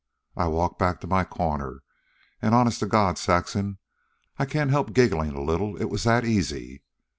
I 0.35 0.47
walk 0.47 0.79
back 0.79 0.99
to 1.01 1.07
my 1.07 1.23
corner, 1.23 1.83
an', 2.41 2.55
honest 2.55 2.79
to 2.79 2.87
God, 2.87 3.19
Saxon, 3.19 3.77
I 4.39 4.45
can't 4.45 4.71
help 4.71 4.93
gigglin' 4.93 5.35
a 5.35 5.43
little, 5.43 5.77
it 5.79 5.91
was 5.91 6.05
that 6.05 6.25
easy. 6.25 6.81